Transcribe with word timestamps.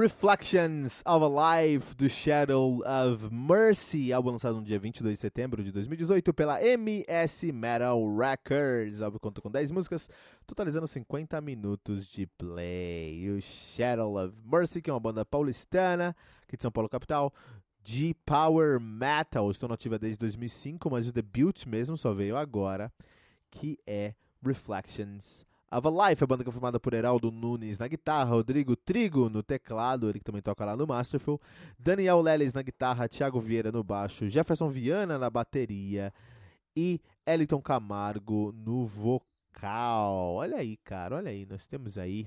Reflections 0.00 1.02
of 1.04 1.22
a 1.22 1.28
Life 1.28 1.94
do 1.94 2.08
Shadow 2.08 2.82
of 2.86 3.28
Mercy, 3.30 4.14
álbum 4.14 4.30
lançado 4.30 4.54
no 4.54 4.62
dia 4.62 4.78
22 4.78 5.12
de 5.12 5.20
setembro 5.20 5.62
de 5.62 5.70
2018 5.70 6.32
pela 6.32 6.58
MS 6.64 7.52
Metal 7.52 8.16
Records. 8.16 9.00
O 9.00 9.04
álbum 9.04 9.18
conta 9.18 9.42
com 9.42 9.50
10 9.50 9.70
músicas, 9.72 10.08
totalizando 10.46 10.86
50 10.86 11.38
minutos 11.42 12.06
de 12.08 12.26
play. 12.26 13.30
O 13.30 13.42
Shadow 13.42 14.16
of 14.24 14.34
Mercy, 14.42 14.80
que 14.80 14.88
é 14.88 14.92
uma 14.94 14.98
banda 14.98 15.22
paulistana, 15.22 16.16
aqui 16.44 16.56
de 16.56 16.62
São 16.62 16.72
Paulo, 16.72 16.88
capital, 16.88 17.30
de 17.84 18.14
Power 18.24 18.80
Metal. 18.80 19.50
Estou 19.50 19.68
nativa 19.68 19.98
desde 19.98 20.18
2005, 20.18 20.90
mas 20.90 21.08
o 21.08 21.12
debut 21.12 21.66
mesmo 21.66 21.98
só 21.98 22.14
veio 22.14 22.38
agora, 22.38 22.90
que 23.50 23.78
é 23.86 24.14
Reflections 24.42 25.44
of 25.70 25.86
a 25.86 26.08
Life, 26.08 26.24
a 26.24 26.26
banda 26.26 26.42
que 26.42 26.50
é 26.50 26.52
formada 26.52 26.80
por 26.80 26.92
Heraldo 26.92 27.30
Nunes 27.30 27.78
na 27.78 27.86
guitarra, 27.86 28.30
Rodrigo 28.30 28.74
Trigo 28.74 29.28
no 29.28 29.42
teclado, 29.42 30.08
ele 30.08 30.18
que 30.18 30.24
também 30.24 30.42
toca 30.42 30.64
lá 30.64 30.76
no 30.76 30.86
Masterful, 30.86 31.40
Daniel 31.78 32.20
Leles 32.20 32.52
na 32.52 32.62
guitarra, 32.62 33.08
Thiago 33.08 33.40
Vieira 33.40 33.70
no 33.70 33.84
baixo, 33.84 34.28
Jefferson 34.28 34.68
Viana 34.68 35.18
na 35.18 35.30
bateria 35.30 36.12
e 36.76 37.00
Eliton 37.24 37.60
Camargo 37.60 38.52
no 38.52 38.84
vocal. 38.86 40.34
Olha 40.34 40.56
aí, 40.56 40.76
cara, 40.78 41.16
olha 41.16 41.30
aí, 41.30 41.46
nós 41.46 41.68
temos 41.68 41.96
aí 41.96 42.26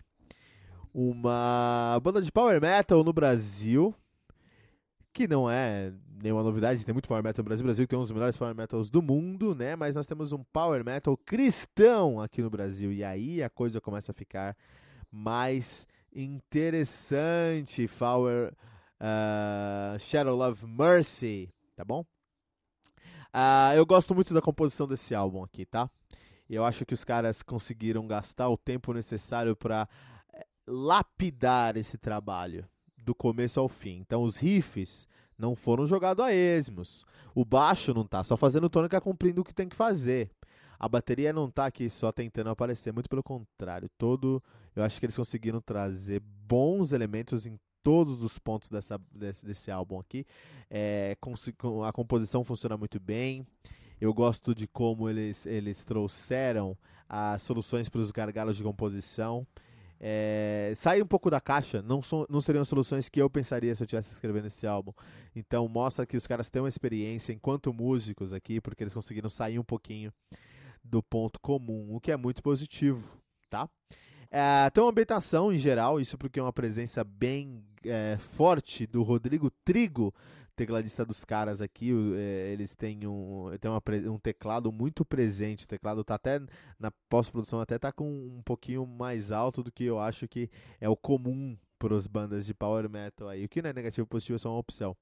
uma 0.94 2.00
banda 2.02 2.22
de 2.22 2.32
power 2.32 2.62
metal 2.62 3.04
no 3.04 3.12
Brasil, 3.12 3.94
que 5.12 5.28
não 5.28 5.50
é 5.50 5.92
nenhuma 6.24 6.42
novidade, 6.42 6.86
tem 6.86 6.94
muito 6.94 7.08
power 7.08 7.22
metal 7.22 7.44
no 7.44 7.50
Brasil. 7.50 7.64
O 7.64 7.68
Brasil 7.68 7.86
tem 7.86 8.00
um 8.00 8.02
dos 8.02 8.12
melhores 8.12 8.38
power 8.38 8.56
metals 8.56 8.90
do 8.90 9.02
mundo, 9.02 9.54
né? 9.54 9.76
Mas 9.76 9.94
nós 9.94 10.06
temos 10.06 10.32
um 10.32 10.42
power 10.42 10.84
metal 10.84 11.18
cristão 11.18 12.22
aqui 12.22 12.42
no 12.42 12.50
Brasil. 12.50 12.94
E 12.94 13.04
aí 13.04 13.44
a 13.44 13.50
coisa 13.50 13.82
começa 13.82 14.14
a 14.14 14.16
ficar 14.16 14.56
mais 15.12 15.86
interessante. 16.16 17.90
Power 18.00 18.54
uh, 19.02 20.00
Shadow 20.00 20.36
Love 20.36 20.66
Mercy, 20.66 21.54
tá 21.76 21.84
bom? 21.84 22.06
Uh, 23.34 23.76
eu 23.76 23.86
gosto 23.86 24.16
muito 24.16 24.34
da 24.34 24.42
composição 24.42 24.88
desse 24.88 25.14
álbum 25.14 25.44
aqui, 25.44 25.66
tá? 25.66 25.90
Eu 26.50 26.64
acho 26.64 26.86
que 26.86 26.94
os 26.94 27.04
caras 27.04 27.44
conseguiram 27.44 28.08
gastar 28.08 28.48
o 28.48 28.58
tempo 28.58 28.94
necessário 28.94 29.56
para 29.56 29.90
eh, 30.34 30.46
lapidar 30.68 31.76
esse 31.78 31.98
trabalho 31.98 32.68
do 32.96 33.16
começo 33.16 33.60
ao 33.60 33.68
fim. 33.68 33.98
Então 33.98 34.22
os 34.22 34.38
riffs 34.38 35.08
não 35.38 35.56
foram 35.56 35.86
jogados 35.86 36.24
a 36.24 36.34
esmos. 36.34 37.06
O 37.36 37.44
baixo 37.44 37.94
não 37.94 38.06
tá 38.06 38.24
só 38.24 38.38
fazendo 38.38 38.70
tônica 38.70 39.00
cumprindo 39.02 39.42
o 39.42 39.44
que 39.44 39.54
tem 39.54 39.68
que 39.68 39.76
fazer. 39.76 40.30
A 40.80 40.88
bateria 40.88 41.32
não 41.32 41.50
tá 41.50 41.66
aqui 41.66 41.90
só 41.90 42.12
tentando 42.12 42.50
aparecer, 42.50 42.92
muito 42.92 43.10
pelo 43.10 43.24
contrário. 43.24 43.90
Todo, 43.98 44.44
eu 44.76 44.84
acho 44.84 45.00
que 45.00 45.06
eles 45.06 45.16
conseguiram 45.16 45.62
trazer 45.62 46.20
bons 46.20 46.92
elementos 46.92 47.46
em 47.46 47.58
todos 47.82 48.24
os 48.24 48.40
pontos 48.40 48.70
dessa, 48.70 49.00
desse, 49.12 49.46
desse 49.46 49.72
álbum 49.72 50.00
aqui. 50.00 50.26
É, 50.70 51.18
a 51.86 51.92
composição 51.92 52.44
funciona 52.44 52.78
muito 52.78 53.00
bem. 53.00 53.46
Eu 54.00 54.14
gosto 54.14 54.54
de 54.54 54.68
como 54.68 55.10
eles, 55.10 55.46
eles 55.46 55.84
trouxeram 55.84 56.78
as 57.08 57.42
soluções 57.42 57.88
para 57.90 58.02
os 58.02 58.12
gargalos 58.12 58.58
de 58.58 58.64
composição. 58.64 59.46
É, 60.06 60.74
sai 60.76 61.02
um 61.02 61.06
pouco 61.06 61.30
da 61.30 61.40
caixa, 61.40 61.82
não, 61.82 62.02
so, 62.02 62.28
não 62.30 62.42
seriam 62.42 62.66
soluções 62.66 63.08
que 63.08 63.22
eu 63.22 63.30
pensaria 63.30 63.74
se 63.74 63.84
eu 63.84 63.86
estivesse 63.86 64.12
escrevendo 64.12 64.48
esse 64.48 64.68
álbum. 64.68 64.92
Então 65.34 65.66
mostra 65.70 66.06
que 66.06 66.18
os 66.18 66.28
caras 66.28 66.50
têm 66.50 66.62
uma 66.62 66.68
experiência 66.68 67.32
enquanto 67.32 67.72
músicos 67.72 68.34
aqui, 68.34 68.60
porque 68.60 68.84
eles 68.84 68.94
conseguiram 68.94 69.30
sair 69.30 69.58
um 69.58 69.64
pouquinho 69.64 70.12
do 70.84 71.02
ponto 71.02 71.40
comum, 71.40 71.96
o 71.96 72.02
que 72.02 72.12
é 72.12 72.18
muito 72.18 72.44
positivo, 72.44 73.18
tá? 73.50 73.70
É, 74.30 74.70
tem 74.72 74.84
uma 74.84 74.90
ambientação 74.90 75.54
em 75.54 75.58
geral, 75.58 76.02
isso 76.02 76.18
porque 76.18 76.38
é 76.38 76.44
uma 76.44 76.52
presença 76.52 77.02
bem 77.06 77.64
é, 77.86 78.18
forte 78.18 78.86
do 78.86 79.04
Rodrigo 79.04 79.50
Trigo 79.64 80.14
tecladista 80.56 81.06
dos 81.06 81.26
caras 81.26 81.62
aqui, 81.62 81.92
é, 82.16 82.52
eles 82.52 82.76
têm 82.76 83.08
um, 83.08 83.50
tem 83.60 83.70
uma, 83.70 83.82
um 84.12 84.20
teclado 84.20 84.72
muito 84.72 85.04
presente. 85.06 85.66
O 85.66 85.68
teclado 85.68 86.04
tá 86.04 86.16
até 86.16 86.40
na 86.80 86.92
pós-produção 87.10 87.60
até 87.60 87.78
tá 87.80 87.92
com 87.92 88.08
um 88.10 88.42
pouquinho 88.44 88.86
mais 88.86 89.32
alto 89.32 89.64
do 89.64 89.72
que 89.72 89.84
eu 89.84 90.00
acho 90.00 90.28
que 90.28 90.50
é 90.80 90.88
o 90.88 90.96
comum 90.96 91.58
para 91.80 91.96
as 91.96 92.08
bandas 92.08 92.46
de 92.46 92.54
power 92.54 92.90
metal 92.90 93.28
aí. 93.28 93.46
O 93.46 93.50
que 93.50 93.62
não 93.62 93.70
é 93.70 93.74
negativo 93.74 94.08
positivo 94.08 94.36
é 94.36 94.40
só 94.40 94.50
uma 94.50 94.60
opção. 94.60 94.96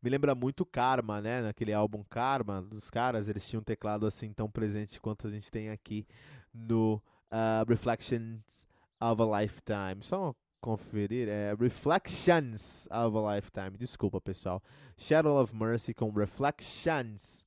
Me 0.00 0.08
lembra 0.08 0.34
muito 0.34 0.64
Karma, 0.64 1.20
né? 1.20 1.42
Naquele 1.42 1.72
álbum 1.72 2.04
Karma 2.08 2.62
dos 2.62 2.88
caras, 2.88 3.28
eles 3.28 3.46
tinham 3.48 3.60
um 3.60 3.64
teclado 3.64 4.06
assim 4.06 4.32
tão 4.32 4.48
presente 4.48 5.00
quanto 5.00 5.26
a 5.26 5.30
gente 5.30 5.50
tem 5.50 5.70
aqui 5.70 6.06
no 6.54 7.02
uh, 7.32 7.68
Reflections 7.68 8.66
of 9.00 9.20
a 9.20 9.40
Lifetime. 9.40 10.02
Só 10.02 10.22
uma 10.22 10.36
conferir 10.60 11.28
é 11.28 11.54
Reflections 11.58 12.86
of 12.90 13.16
a 13.16 13.34
Lifetime. 13.34 13.76
Desculpa, 13.78 14.20
pessoal. 14.20 14.62
Shadow 14.96 15.40
of 15.40 15.54
Mercy 15.54 15.94
com 15.94 16.10
Reflections 16.10 17.44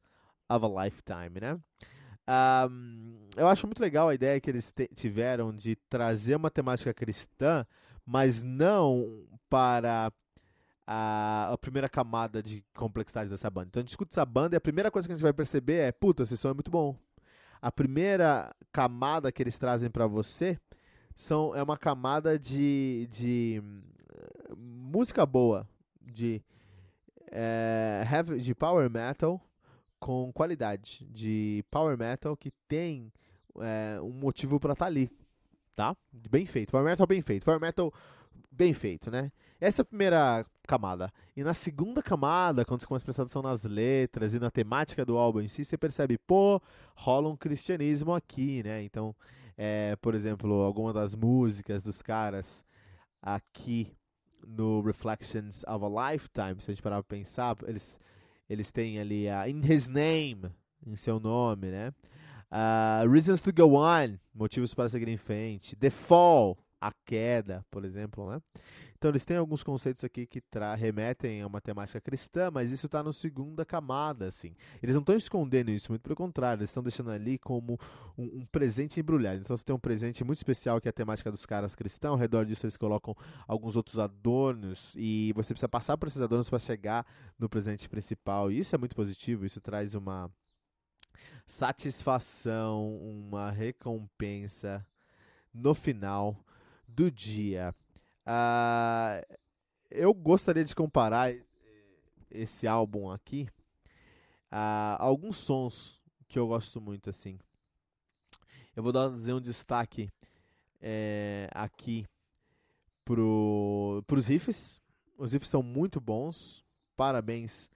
of 0.49 0.65
a 0.65 0.83
Lifetime, 0.83 1.39
né? 1.39 1.59
Um, 2.69 3.27
eu 3.35 3.47
acho 3.47 3.67
muito 3.67 3.81
legal 3.81 4.09
a 4.09 4.15
ideia 4.15 4.39
que 4.39 4.49
eles 4.49 4.73
tiveram 4.95 5.53
de 5.53 5.75
trazer 5.89 6.35
uma 6.35 6.49
temática 6.49 6.93
cristã, 6.93 7.65
mas 8.05 8.41
não 8.41 9.25
para 9.49 10.11
a, 10.87 11.51
a, 11.51 11.57
primeira 11.57 11.89
camada 11.89 12.41
de 12.41 12.63
complexidade 12.73 13.29
dessa 13.29 13.49
banda. 13.49 13.67
Então 13.67 13.79
a 13.81 13.83
gente 13.83 13.89
escuta 13.89 14.13
essa 14.13 14.25
banda 14.25 14.55
e 14.55 14.57
a 14.57 14.61
primeira 14.61 14.91
coisa 14.91 15.07
que 15.07 15.13
a 15.13 15.15
gente 15.15 15.23
vai 15.23 15.33
perceber 15.33 15.77
é: 15.77 15.91
puta, 15.91 16.23
esse 16.23 16.37
som 16.37 16.49
é 16.49 16.53
muito 16.53 16.71
bom. 16.71 16.95
A 17.61 17.71
primeira 17.71 18.55
camada 18.71 19.31
que 19.31 19.43
eles 19.43 19.57
trazem 19.57 19.89
para 19.89 20.07
você 20.07 20.59
são, 21.21 21.55
é 21.55 21.61
uma 21.61 21.77
camada 21.77 22.37
de, 22.37 23.07
de 23.11 23.61
música 24.57 25.23
boa, 25.23 25.67
de, 26.01 26.41
é, 27.31 28.03
heavy, 28.11 28.41
de 28.41 28.55
power 28.55 28.89
metal 28.89 29.39
com 29.99 30.31
qualidade, 30.33 31.05
de 31.11 31.63
power 31.69 31.95
metal 31.95 32.35
que 32.35 32.49
tem 32.67 33.13
é, 33.59 34.01
um 34.01 34.09
motivo 34.09 34.59
para 34.59 34.73
estar 34.73 34.85
tá 34.85 34.89
ali, 34.89 35.11
tá? 35.75 35.95
Bem 36.11 36.47
feito, 36.47 36.71
power 36.71 36.85
metal 36.85 37.05
bem 37.05 37.21
feito, 37.21 37.45
power 37.45 37.61
metal 37.61 37.93
bem 38.51 38.73
feito, 38.73 39.11
né? 39.11 39.31
Essa 39.59 39.81
é 39.81 39.83
a 39.83 39.85
primeira 39.85 40.43
camada. 40.67 41.13
E 41.37 41.43
na 41.43 41.53
segunda 41.53 42.01
camada, 42.01 42.65
quando 42.65 42.81
você 42.81 42.87
começa 42.87 43.03
a 43.03 43.05
prestar 43.05 43.23
atenção 43.23 43.43
nas 43.43 43.63
letras 43.63 44.33
e 44.33 44.39
na 44.39 44.49
temática 44.49 45.05
do 45.05 45.19
álbum 45.19 45.41
em 45.41 45.47
si, 45.47 45.63
você 45.63 45.77
percebe, 45.77 46.17
pô, 46.17 46.59
rola 46.95 47.29
um 47.29 47.37
cristianismo 47.37 48.11
aqui, 48.11 48.63
né? 48.63 48.81
Então, 48.81 49.15
é, 49.57 49.95
por 49.97 50.15
exemplo, 50.15 50.61
alguma 50.61 50.93
das 50.93 51.15
músicas 51.15 51.83
dos 51.83 52.01
caras 52.01 52.63
aqui 53.21 53.95
no 54.45 54.81
Reflections 54.81 55.63
of 55.67 55.85
a 55.85 56.11
Lifetime, 56.11 56.59
se 56.59 56.71
a 56.71 56.73
gente 56.73 56.81
parar 56.81 57.03
pra 57.03 57.17
pensar, 57.17 57.55
eles, 57.67 57.97
eles 58.49 58.71
têm 58.71 58.99
ali 58.99 59.29
a 59.29 59.47
In 59.47 59.61
His 59.63 59.87
Name, 59.87 60.51
em 60.85 60.95
seu 60.95 61.19
nome, 61.19 61.67
né? 61.67 61.93
Uh, 62.51 63.09
Reasons 63.09 63.41
to 63.41 63.53
Go 63.53 63.77
On, 63.77 64.17
motivos 64.33 64.73
para 64.73 64.89
seguir 64.89 65.07
em 65.07 65.17
frente. 65.17 65.75
The 65.75 65.89
Fall, 65.89 66.57
a 66.79 66.91
queda, 67.05 67.65
por 67.69 67.85
exemplo, 67.85 68.29
né? 68.29 68.41
Então 69.01 69.09
eles 69.09 69.25
têm 69.25 69.35
alguns 69.35 69.63
conceitos 69.63 70.03
aqui 70.03 70.27
que 70.27 70.43
remetem 70.77 71.41
a 71.41 71.47
uma 71.47 71.59
temática 71.59 71.99
cristã, 71.99 72.51
mas 72.51 72.71
isso 72.71 72.85
está 72.85 73.01
na 73.01 73.11
segunda 73.11 73.65
camada, 73.65 74.27
assim. 74.27 74.55
Eles 74.79 74.93
não 74.93 74.99
estão 74.99 75.15
escondendo 75.15 75.71
isso, 75.71 75.91
muito 75.91 76.03
pelo 76.03 76.15
contrário, 76.15 76.59
eles 76.59 76.69
estão 76.69 76.83
deixando 76.83 77.09
ali 77.09 77.39
como 77.39 77.79
um, 78.15 78.25
um, 78.25 78.45
presente 78.45 78.99
embrulhado. 78.99 79.41
Então 79.41 79.57
você 79.57 79.65
tem 79.65 79.75
um 79.75 79.79
presente 79.79 80.23
muito 80.23 80.37
especial 80.37 80.79
que 80.79 80.87
é 80.87 80.91
a 80.91 80.93
temática 80.93 81.31
dos 81.31 81.47
caras 81.47 81.73
cristãos, 81.73 82.11
ao 82.11 82.19
redor 82.19 82.45
disso 82.45 82.63
eles 82.63 82.77
colocam 82.77 83.17
alguns 83.47 83.75
outros 83.75 83.97
adornos 83.97 84.93
e 84.95 85.33
você 85.33 85.51
precisa 85.51 85.67
passar 85.67 85.97
por 85.97 86.07
esses 86.07 86.21
adornos 86.21 86.47
para 86.47 86.59
chegar 86.59 87.03
no 87.39 87.49
presente 87.49 87.89
principal. 87.89 88.51
E 88.51 88.59
isso 88.59 88.75
é 88.75 88.77
muito 88.77 88.95
positivo, 88.95 89.47
isso 89.47 89.59
traz 89.59 89.95
uma 89.95 90.29
satisfação, 91.47 92.99
uma 92.99 93.49
recompensa 93.49 94.85
no 95.51 95.73
final 95.73 96.37
do 96.87 97.09
dia. 97.09 97.73
Uh, 98.25 99.37
eu 99.89 100.13
gostaria 100.13 100.63
de 100.63 100.75
comparar 100.75 101.33
esse 102.29 102.67
álbum 102.67 103.11
aqui 103.11 103.47
a 104.49 104.97
alguns 104.99 105.37
sons 105.37 105.99
que 106.27 106.39
eu 106.39 106.47
gosto 106.47 106.79
muito 106.79 107.09
assim. 107.09 107.39
Eu 108.75 108.83
vou 108.83 108.91
dar 108.91 109.09
um 109.09 109.41
destaque 109.41 110.09
é, 110.79 111.49
aqui 111.53 112.05
pro, 113.03 114.03
pros 114.07 114.27
riffs. 114.27 114.79
Os 115.17 115.33
riffs 115.33 115.49
são 115.49 115.61
muito 115.61 115.99
bons. 115.99 116.63
Parabéns 116.95 117.69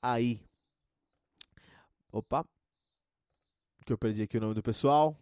aí. 0.00 0.40
Opa. 2.10 2.46
Que 3.84 3.92
eu 3.92 3.98
perdi 3.98 4.22
aqui 4.22 4.38
o 4.38 4.40
nome 4.40 4.54
do 4.54 4.62
pessoal. 4.62 5.16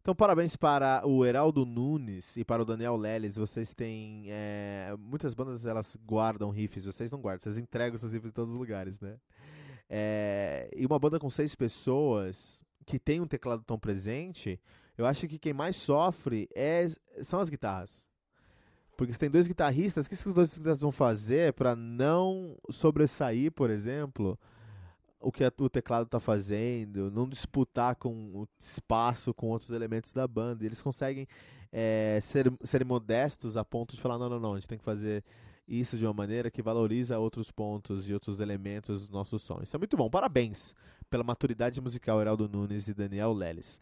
Então, 0.00 0.14
parabéns 0.14 0.56
para 0.56 1.06
o 1.06 1.26
Heraldo 1.26 1.66
Nunes 1.66 2.34
e 2.34 2.42
para 2.42 2.62
o 2.62 2.64
Daniel 2.64 2.96
Leles. 2.96 3.36
Vocês 3.36 3.74
têm. 3.74 4.24
É, 4.28 4.94
muitas 4.98 5.34
bandas 5.34 5.66
elas 5.66 5.94
guardam 6.06 6.48
riffs, 6.48 6.86
vocês 6.86 7.10
não 7.10 7.20
guardam, 7.20 7.42
vocês 7.42 7.58
entregam 7.58 7.98
seus 7.98 8.12
riffs 8.12 8.30
em 8.30 8.32
todos 8.32 8.54
os 8.54 8.58
lugares, 8.58 8.98
né? 8.98 9.18
É, 9.90 10.70
e 10.74 10.86
uma 10.86 10.98
banda 10.98 11.18
com 11.18 11.28
seis 11.28 11.54
pessoas 11.54 12.58
que 12.86 12.98
tem 12.98 13.20
um 13.20 13.26
teclado 13.26 13.62
tão 13.62 13.78
presente, 13.78 14.58
eu 14.96 15.04
acho 15.04 15.28
que 15.28 15.38
quem 15.38 15.52
mais 15.52 15.76
sofre 15.76 16.48
é, 16.54 16.88
são 17.22 17.38
as 17.38 17.50
guitarras. 17.50 18.06
Porque 18.96 19.12
se 19.12 19.18
tem 19.18 19.30
dois 19.30 19.46
guitarristas, 19.46 20.06
o 20.06 20.08
que 20.08 20.14
esses 20.14 20.32
dois 20.32 20.50
guitarristas 20.50 20.80
vão 20.80 20.92
fazer 20.92 21.52
para 21.52 21.76
não 21.76 22.56
sobressair, 22.70 23.52
por 23.52 23.68
exemplo? 23.68 24.38
O 25.20 25.30
que 25.30 25.44
o 25.58 25.68
teclado 25.68 26.06
está 26.06 26.18
fazendo, 26.18 27.10
não 27.10 27.28
disputar 27.28 27.94
com 27.96 28.10
o 28.34 28.48
espaço 28.58 29.34
com 29.34 29.48
outros 29.48 29.70
elementos 29.70 30.12
da 30.12 30.26
banda. 30.26 30.64
eles 30.64 30.80
conseguem 30.80 31.28
é, 31.70 32.18
ser, 32.22 32.52
ser 32.64 32.84
modestos 32.84 33.56
a 33.56 33.64
ponto 33.64 33.94
de 33.94 34.00
falar: 34.00 34.18
não, 34.18 34.28
não, 34.28 34.40
não, 34.40 34.52
a 34.54 34.56
gente 34.56 34.68
tem 34.68 34.78
que 34.78 34.84
fazer 34.84 35.22
isso 35.68 35.96
de 35.96 36.04
uma 36.04 36.12
maneira 36.12 36.50
que 36.50 36.62
valoriza 36.62 37.18
outros 37.18 37.50
pontos 37.52 38.08
e 38.08 38.14
outros 38.14 38.40
elementos 38.40 39.08
do 39.08 39.12
nosso 39.12 39.38
som. 39.38 39.60
Isso 39.62 39.76
é 39.76 39.78
muito 39.78 39.96
bom. 39.96 40.10
Parabéns 40.10 40.74
pela 41.08 41.22
maturidade 41.22 41.80
musical, 41.80 42.20
Heraldo 42.20 42.48
Nunes 42.48 42.88
e 42.88 42.94
Daniel 42.94 43.32
Leles. 43.32 43.80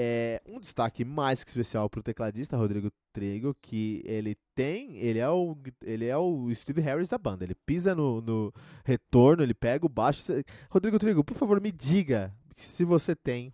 É, 0.00 0.40
um 0.46 0.60
destaque 0.60 1.04
mais 1.04 1.42
que 1.42 1.50
especial 1.50 1.90
para 1.90 1.98
o 1.98 2.02
tecladista 2.04 2.56
Rodrigo 2.56 2.88
Trigo, 3.12 3.52
que 3.60 4.00
ele 4.04 4.38
tem, 4.54 4.96
ele 4.98 5.18
é 5.18 5.28
o, 5.28 5.58
ele 5.82 6.06
é 6.06 6.16
o 6.16 6.54
Steve 6.54 6.80
Harris 6.80 7.08
da 7.08 7.18
banda. 7.18 7.42
Ele 7.42 7.56
pisa 7.66 7.96
no, 7.96 8.20
no 8.20 8.54
retorno, 8.84 9.42
ele 9.42 9.54
pega 9.54 9.84
o 9.84 9.88
baixo. 9.88 10.32
Rodrigo 10.70 11.00
Trigo, 11.00 11.24
por 11.24 11.36
favor, 11.36 11.60
me 11.60 11.72
diga 11.72 12.32
se 12.56 12.84
você 12.84 13.16
tem 13.16 13.52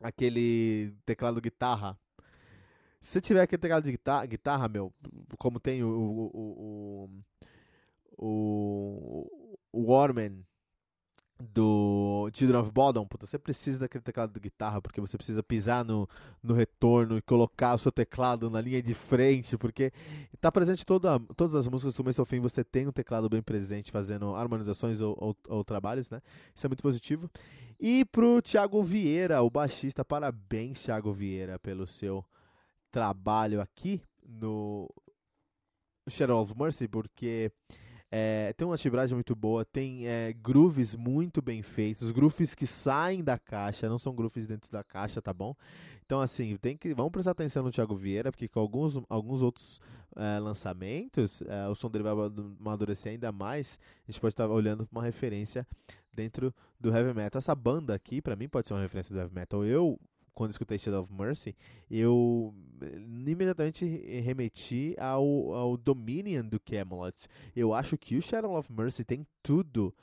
aquele 0.00 0.94
teclado 1.04 1.42
guitarra. 1.42 1.94
Se 2.98 3.20
tiver 3.20 3.42
aquele 3.42 3.60
teclado 3.60 3.84
de 3.84 3.90
guitarra, 3.90 4.24
guitarra 4.24 4.66
meu, 4.66 4.90
como 5.36 5.60
tem 5.60 5.82
o, 5.82 5.88
o, 5.90 7.10
o, 8.16 8.26
o, 8.26 9.58
o 9.72 9.92
Warman 9.92 10.42
do 11.40 12.30
Children 12.34 12.60
of 12.60 12.70
Bodom, 12.70 13.06
puta, 13.06 13.26
você 13.26 13.38
precisa 13.38 13.80
daquele 13.80 14.02
teclado 14.02 14.32
de 14.32 14.40
guitarra, 14.40 14.80
porque 14.80 15.00
você 15.00 15.16
precisa 15.16 15.42
pisar 15.42 15.84
no, 15.84 16.08
no 16.42 16.54
retorno 16.54 17.16
e 17.16 17.22
colocar 17.22 17.74
o 17.74 17.78
seu 17.78 17.90
teclado 17.90 18.50
na 18.50 18.60
linha 18.60 18.82
de 18.82 18.94
frente, 18.94 19.56
porque 19.56 19.92
está 20.34 20.52
presente 20.52 20.84
toda, 20.84 21.18
todas 21.36 21.54
as 21.54 21.66
músicas 21.66 21.94
do 21.94 21.96
começo 21.96 22.20
ao 22.20 22.26
fim, 22.26 22.40
você 22.40 22.62
tem 22.62 22.86
um 22.86 22.92
teclado 22.92 23.28
bem 23.28 23.42
presente 23.42 23.90
fazendo 23.90 24.34
harmonizações 24.34 25.00
ou, 25.00 25.16
ou, 25.18 25.36
ou 25.48 25.64
trabalhos, 25.64 26.10
né? 26.10 26.20
Isso 26.54 26.66
é 26.66 26.68
muito 26.68 26.82
positivo. 26.82 27.30
E 27.78 28.04
pro 28.04 28.42
Thiago 28.42 28.82
Vieira, 28.82 29.42
o 29.42 29.48
baixista, 29.48 30.04
parabéns, 30.04 30.82
Thiago 30.82 31.12
Vieira, 31.12 31.58
pelo 31.58 31.86
seu 31.86 32.24
trabalho 32.90 33.60
aqui 33.60 34.02
no 34.22 34.88
Shadow 36.08 36.42
of 36.42 36.54
Mercy, 36.58 36.86
porque 36.86 37.50
é, 38.10 38.52
tem 38.54 38.66
uma 38.66 38.76
tibragem 38.76 39.14
muito 39.14 39.36
boa, 39.36 39.64
tem 39.64 40.06
é, 40.06 40.32
grooves 40.32 40.96
muito 40.96 41.40
bem 41.40 41.62
feitos, 41.62 42.10
grooves 42.10 42.54
que 42.54 42.66
saem 42.66 43.22
da 43.22 43.38
caixa, 43.38 43.88
não 43.88 43.98
são 43.98 44.14
grooves 44.14 44.46
dentro 44.46 44.70
da 44.72 44.82
caixa, 44.82 45.22
tá 45.22 45.32
bom? 45.32 45.54
Então, 46.04 46.20
assim, 46.20 46.56
tem 46.56 46.76
que, 46.76 46.92
vamos 46.92 47.12
prestar 47.12 47.30
atenção 47.30 47.62
no 47.62 47.70
Thiago 47.70 47.94
Vieira, 47.94 48.32
porque 48.32 48.48
com 48.48 48.58
alguns, 48.58 49.00
alguns 49.08 49.42
outros 49.42 49.80
é, 50.16 50.40
lançamentos, 50.40 51.40
é, 51.42 51.68
o 51.68 51.74
som 51.76 51.88
dele 51.88 52.02
vai 52.02 52.12
amadurecer 52.58 53.12
ainda 53.12 53.30
mais. 53.30 53.78
A 54.08 54.10
gente 54.10 54.20
pode 54.20 54.32
estar 54.32 54.48
olhando 54.48 54.84
para 54.84 54.98
uma 54.98 55.04
referência 55.04 55.64
dentro 56.12 56.52
do 56.80 56.92
heavy 56.92 57.14
metal. 57.14 57.38
Essa 57.38 57.54
banda 57.54 57.94
aqui, 57.94 58.20
para 58.20 58.34
mim, 58.34 58.48
pode 58.48 58.66
ser 58.66 58.74
uma 58.74 58.82
referência 58.82 59.14
do 59.14 59.20
heavy 59.20 59.32
metal. 59.32 59.64
Eu 59.64 60.00
quando 60.34 60.52
escutei 60.52 60.78
Shadow 60.78 61.02
of 61.02 61.12
Mercy, 61.12 61.54
eu 61.90 62.54
imediatamente 63.26 63.84
remeti 64.20 64.94
ao, 64.98 65.52
ao 65.52 65.76
Dominion 65.76 66.44
do 66.44 66.58
Camelot. 66.60 67.16
Eu 67.54 67.74
acho 67.74 67.96
que 67.98 68.16
o 68.16 68.22
Shadow 68.22 68.56
of 68.56 68.72
Mercy 68.72 69.04
tem 69.04 69.26
tudo, 69.42 69.94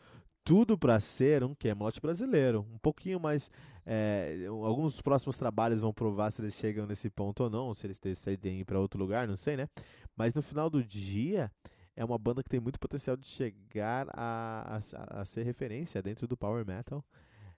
tudo 0.44 0.78
para 0.78 1.00
ser 1.00 1.44
um 1.44 1.56
Camelot 1.56 2.00
brasileiro. 2.00 2.66
Um 2.74 2.78
pouquinho 2.78 3.20
mais. 3.20 3.50
É, 3.86 4.46
alguns 4.48 5.02
próximos 5.02 5.38
trabalhos 5.38 5.82
vão 5.82 5.94
provar 5.94 6.32
se 6.32 6.42
eles 6.42 6.56
chegam 6.56 6.86
nesse 6.86 7.10
ponto 7.10 7.44
ou 7.44 7.50
não, 7.50 7.74
se 7.74 7.88
eles 7.88 7.98
decidem 7.98 8.60
ir 8.60 8.66
para 8.66 8.80
outro 8.80 9.00
lugar, 9.00 9.28
não 9.28 9.38
sei, 9.38 9.56
né? 9.56 9.70
Mas 10.16 10.34
no 10.34 10.42
final 10.42 10.70
do 10.70 10.84
dia, 10.84 11.50
é 11.96 12.06
uma 12.06 12.18
banda 12.18 12.44
que 12.44 12.50
tem 12.50 12.60
muito 12.60 12.80
potencial 12.80 13.18
de 13.18 13.28
chegar 13.28 14.08
a, 14.14 14.82
a, 14.94 15.22
a 15.22 15.26
ser 15.26 15.44
referência 15.44 16.02
dentro 16.02 16.28
do 16.28 16.38
Power 16.38 16.66
Metal 16.66 17.04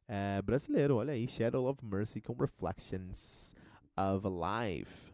é, 0.09 0.41
brasileiro. 0.41 0.95
Olha 0.97 1.13
aí, 1.13 1.27
Shadow 1.27 1.69
of 1.69 1.85
Mercy 1.85 2.19
com 2.19 2.33
Reflections 2.33 3.53
of 3.95 4.27
Life. 4.27 5.13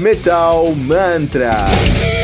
Metal 0.00 0.74
Mantra. 0.76 2.19